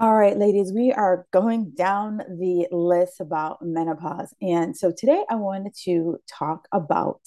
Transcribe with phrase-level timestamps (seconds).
[0.00, 4.32] All right, ladies, we are going down the list about menopause.
[4.40, 7.20] And so today I wanted to talk about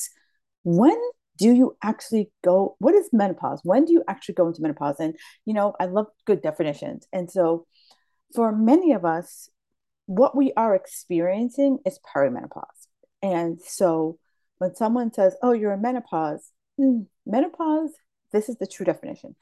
[0.64, 0.98] when
[1.38, 3.60] do you actually go, what is menopause?
[3.66, 5.02] When do you actually go into menopause?
[5.02, 7.06] And, you know, I love good definitions.
[7.12, 7.68] And so
[8.34, 9.50] for many of us,
[10.06, 12.88] what we are experiencing is perimenopause.
[13.22, 14.18] And so
[14.60, 17.92] when someone says, oh, you're in menopause, hmm, menopause,
[18.32, 19.36] this is the true definition.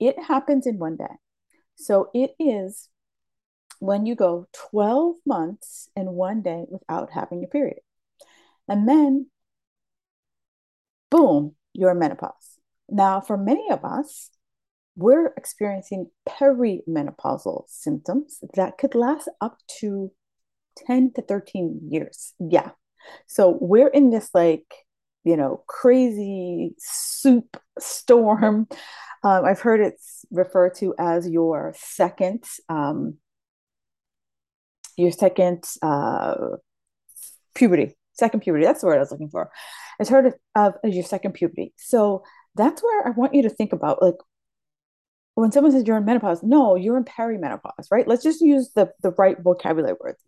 [0.00, 1.14] It happens in one day.
[1.76, 2.88] So it is
[3.80, 7.80] when you go 12 months and one day without having your period.
[8.68, 9.26] And then,
[11.10, 12.60] boom, you're menopause.
[12.88, 14.30] Now, for many of us,
[14.94, 20.12] we're experiencing perimenopausal symptoms that could last up to
[20.86, 22.34] 10 to 13 years.
[22.38, 22.70] Yeah.
[23.26, 24.66] So we're in this like,
[25.24, 28.68] you know, crazy soup storm
[29.22, 33.18] um, I've heard it's referred to as your second, um,
[34.96, 36.56] your second uh,
[37.54, 38.64] puberty, second puberty.
[38.64, 39.50] That's the word I was looking for.
[40.00, 41.72] I've heard of as your second puberty.
[41.76, 44.16] So that's where I want you to think about like
[45.34, 48.06] when someone says you're in menopause, no, you're in perimenopause, right?
[48.06, 50.22] Let's just use the the right vocabulary words.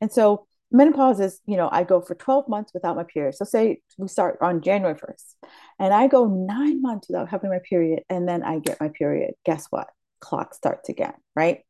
[0.00, 3.34] And so menopause is, you know, I go for 12 months without my period.
[3.34, 5.34] So say we start on January 1st
[5.78, 9.34] and I go nine months without having my period and then I get my period.
[9.44, 9.88] Guess what?
[10.20, 11.60] Clock starts again, right?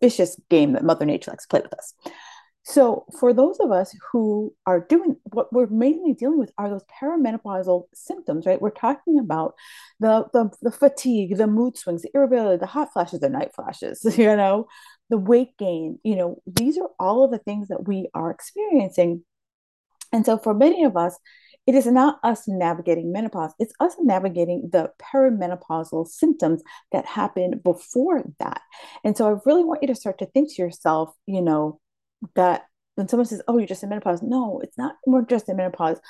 [0.00, 1.94] Vicious game that Mother Nature likes to play with us.
[2.70, 6.84] So, for those of us who are doing what we're mainly dealing with are those
[6.84, 8.62] perimenopausal symptoms, right?
[8.62, 9.54] We're talking about
[9.98, 14.04] the, the, the fatigue, the mood swings, the irritability, the hot flashes, the night flashes,
[14.16, 14.68] you know,
[15.08, 15.98] the weight gain.
[16.04, 19.24] You know, these are all of the things that we are experiencing.
[20.12, 21.18] And so, for many of us,
[21.66, 28.22] it is not us navigating menopause, it's us navigating the perimenopausal symptoms that happen before
[28.38, 28.62] that.
[29.02, 31.80] And so, I really want you to start to think to yourself, you know,
[32.34, 32.62] that
[32.96, 34.96] when someone says, "Oh, you're just in menopause," no, it's not.
[35.06, 36.00] We're just in menopause.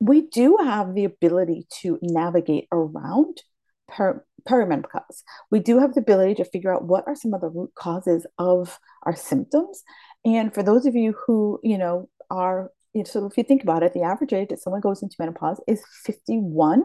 [0.00, 3.42] We do have the ability to navigate around
[3.88, 5.22] per- perimenopause.
[5.50, 8.26] We do have the ability to figure out what are some of the root causes
[8.38, 9.82] of our symptoms.
[10.24, 12.70] And for those of you who, you know, are
[13.04, 15.82] so if you think about it, the average age that someone goes into menopause is
[16.04, 16.84] 51.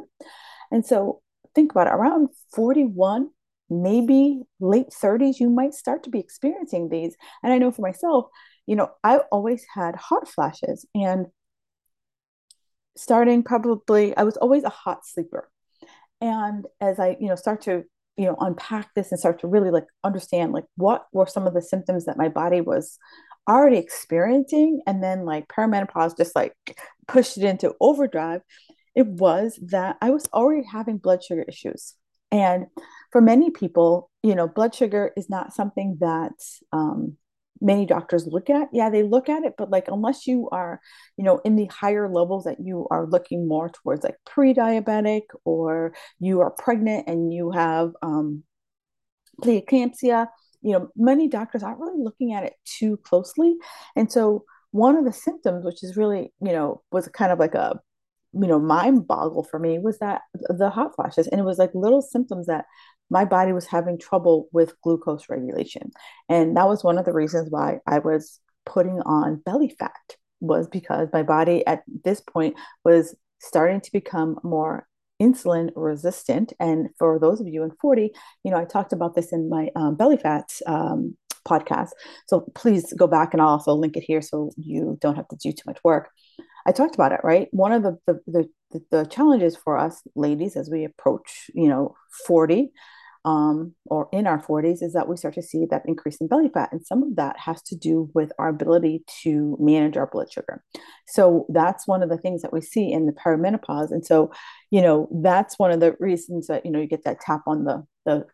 [0.69, 1.22] And so
[1.56, 3.29] think about it, around 41
[3.72, 7.16] maybe late 30s, you might start to be experiencing these.
[7.42, 8.28] And I know for myself,
[8.68, 11.28] you know, I always had hot flashes and
[12.96, 15.50] starting probably, I was always a hot sleeper.
[16.20, 17.84] And as I, you know, start to,
[18.18, 21.53] you know, unpack this and start to really like understand like what were some of
[21.53, 23.00] the symptoms that my body was
[23.50, 26.56] already experiencing and then like perimenopause just like
[27.08, 28.42] pushed it into overdrive
[28.94, 31.96] it was that i was already having blood sugar issues
[32.31, 32.68] and
[33.12, 36.34] for many people, you know, blood sugar is not something that
[36.72, 37.18] um,
[37.59, 38.69] many doctors look at.
[38.72, 40.80] Yeah, they look at it, but like unless you are,
[41.18, 45.94] you know, in the higher levels that you are looking more towards like pre-diabetic or
[46.20, 48.44] you are pregnant and you have um,
[49.44, 50.28] preeclampsia,
[50.62, 53.56] you know, many doctors aren't really looking at it too closely.
[53.96, 57.56] And so one of the symptoms, which is really, you know, was kind of like
[57.56, 57.80] a
[58.34, 61.72] you know mind boggle for me was that the hot flashes and it was like
[61.74, 62.66] little symptoms that
[63.09, 65.92] my body was having trouble with glucose regulation.
[66.30, 70.68] And that was one of the reasons why i was putting on belly fat was
[70.68, 72.56] because my body at this point
[72.86, 74.88] was starting to become more
[75.22, 76.52] insulin resistant.
[76.59, 78.12] And for those of you in 40
[78.44, 81.90] you know i talked about this in my um, belly fat um, podcast
[82.28, 85.38] so please go back and i'll also link it here so you don't have to
[85.38, 86.09] do too much work
[86.63, 87.47] I talked about it, right?
[87.50, 91.96] One of the, the the, the challenges for us ladies as we approach, you know,
[92.28, 92.72] 40
[93.24, 96.50] um, or in our 40s is that we start to see that increase in belly
[96.50, 96.69] fat.
[96.72, 100.63] And some of that has to do with our ability to manage our blood sugar.
[101.08, 103.91] So that's one of the things that we see in the perimenopause.
[103.91, 104.31] And so,
[104.72, 107.63] you know, that's one of the reasons that, you know, you get that tap on
[107.66, 108.25] the, the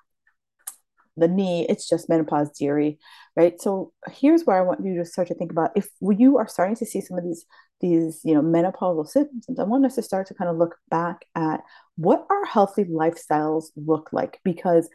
[1.18, 3.00] the knee, it's just menopause theory,
[3.36, 3.60] right?
[3.60, 6.76] So here's where I want you to start to think about if you are starting
[6.78, 7.46] to see some of these
[7.80, 11.26] these you know menopausal symptoms, I want us to start to kind of look back
[11.36, 11.62] at
[11.96, 14.90] what our healthy lifestyles look like because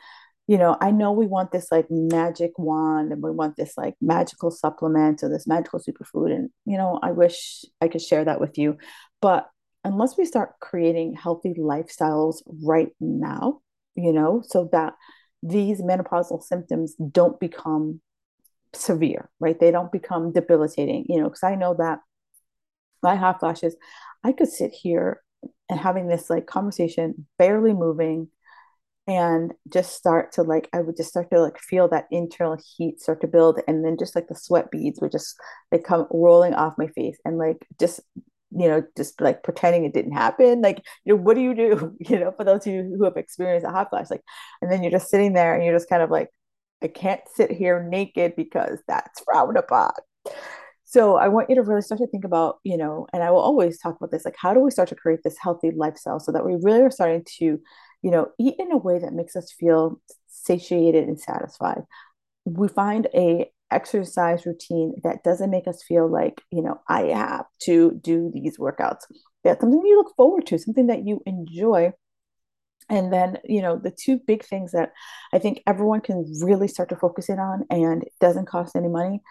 [0.48, 3.94] you know i know we want this like magic wand and we want this like
[4.00, 8.40] magical supplement or this magical superfood and you know i wish i could share that
[8.40, 8.76] with you
[9.20, 9.48] but
[9.84, 13.60] unless we start creating healthy lifestyles right now
[13.94, 14.94] you know so that
[15.42, 18.00] these menopausal symptoms don't become
[18.74, 19.58] severe, right?
[19.58, 22.00] They don't become debilitating, you know, because I know that
[23.02, 23.76] my hot flashes,
[24.24, 25.20] I could sit here
[25.68, 28.28] and having this like conversation, barely moving,
[29.08, 33.00] and just start to like I would just start to like feel that internal heat
[33.00, 35.36] start to build and then just like the sweat beads would just
[35.72, 38.00] like come rolling off my face and like just
[38.56, 41.96] you know just like pretending it didn't happen like you know what do you do
[42.00, 44.22] you know for those of you who have experienced a hot flash like
[44.60, 46.28] and then you're just sitting there and you're just kind of like
[46.82, 49.92] I can't sit here naked because that's frowned upon
[50.92, 53.40] so I want you to really start to think about, you know, and I will
[53.40, 56.32] always talk about this, like how do we start to create this healthy lifestyle so
[56.32, 57.58] that we really are starting to,
[58.02, 61.80] you know, eat in a way that makes us feel satiated and satisfied.
[62.44, 67.46] We find a exercise routine that doesn't make us feel like, you know, I have
[67.62, 69.02] to do these workouts.
[69.44, 71.92] That's something you look forward to, something that you enjoy.
[72.88, 74.92] And then, you know, the two big things that
[75.32, 79.22] I think everyone can really start to focus in on and doesn't cost any money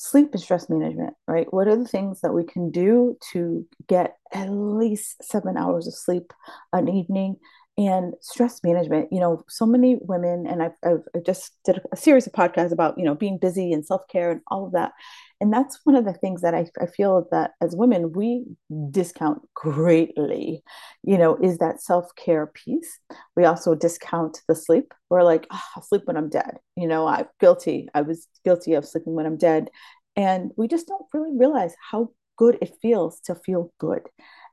[0.00, 1.52] sleep and stress management, right?
[1.52, 5.94] What are the things that we can do to get at least seven hours of
[5.94, 6.32] sleep
[6.72, 7.36] an evening?
[7.80, 12.26] And stress management, you know, so many women, and I've, I've just did a series
[12.26, 14.92] of podcasts about, you know, being busy and self care and all of that.
[15.40, 18.44] And that's one of the things that I, I feel that as women, we
[18.90, 20.62] discount greatly,
[21.02, 22.98] you know, is that self care piece.
[23.34, 24.92] We also discount the sleep.
[25.08, 26.58] We're like, ah, oh, I'll sleep when I'm dead.
[26.76, 27.88] You know, I'm guilty.
[27.94, 29.70] I was guilty of sleeping when I'm dead.
[30.16, 34.02] And we just don't really realize how good it feels to feel good.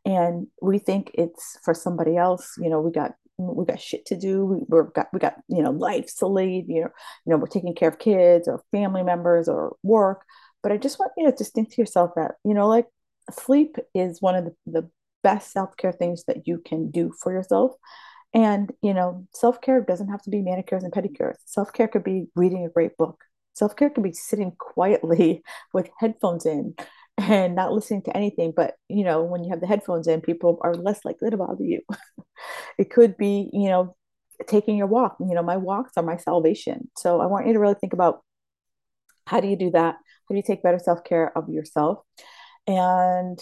[0.08, 2.54] And we think it's for somebody else.
[2.58, 4.46] You know, we got we got shit to do.
[4.46, 6.66] We, we're got we got you know lives to lead.
[6.68, 6.90] You know,
[7.26, 10.24] you know we're taking care of kids or family members or work
[10.64, 12.88] but I just want you to just think to yourself that, you know, like
[13.32, 14.90] sleep is one of the, the
[15.24, 17.72] best self care things that you can do for yourself.
[18.34, 21.36] And, you know, self care doesn't have to be manicures and pedicures.
[21.46, 23.24] Self care could be reading a great book.
[23.54, 25.44] Self care could be sitting quietly
[25.74, 26.76] with headphones in
[27.18, 28.54] and not listening to anything.
[28.56, 31.64] But, you know, when you have the headphones in, people are less likely to bother
[31.64, 31.82] you.
[32.78, 33.96] it could be, you know,
[34.48, 35.18] taking your walk.
[35.20, 36.90] You know, my walks are my salvation.
[36.98, 38.22] So I want you to really think about
[39.26, 39.96] how do you do that?
[39.96, 42.00] How do you take better self care of yourself?
[42.66, 43.40] And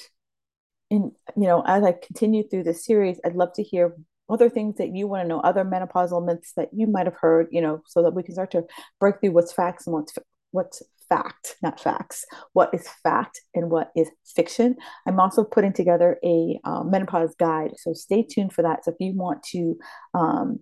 [0.89, 3.95] in you know, as I continue through this series, I'd love to hear
[4.30, 7.48] other things that you want to know, other menopausal myths that you might have heard,
[7.51, 8.63] you know, so that we can start to
[9.00, 10.13] break through what's facts and what's
[10.51, 12.25] what's fact, not facts.
[12.54, 14.75] What is fact and what is fiction?
[15.07, 18.86] I'm also putting together a um, menopause guide, so stay tuned for that.
[18.86, 19.78] So if you want to
[20.13, 20.60] um,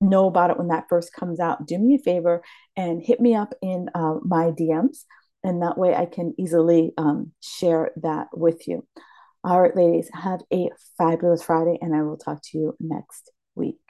[0.00, 2.42] know about it when that first comes out, do me a favor
[2.76, 5.04] and hit me up in uh, my DMs
[5.44, 8.86] and that way I can easily um, share that with you.
[9.44, 13.80] All right, ladies, have a fabulous Friday, and I will talk to you next week.